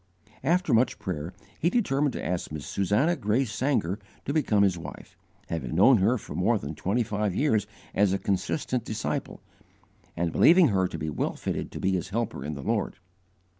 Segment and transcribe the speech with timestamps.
[0.43, 5.15] After much prayer, he determined to ask Miss Susannah Grace Sangar to become his wife,
[5.45, 9.41] having known her for more than twenty five years as a consistent disciple,
[10.17, 12.97] and believing her to be well fitted to be his helper in the Lord.